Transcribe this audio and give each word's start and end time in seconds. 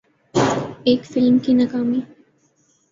ایک 0.83 1.01
فلم 1.05 1.39
کی 1.39 1.53
ناکامی 1.53 2.01